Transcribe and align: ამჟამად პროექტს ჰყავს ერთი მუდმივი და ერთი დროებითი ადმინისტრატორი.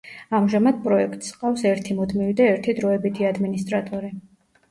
ამჟამად 0.35 0.77
პროექტს 0.85 1.27
ჰყავს 1.35 1.65
ერთი 1.73 1.97
მუდმივი 1.99 2.35
და 2.39 2.47
ერთი 2.53 2.75
დროებითი 2.79 3.27
ადმინისტრატორი. 3.33 4.13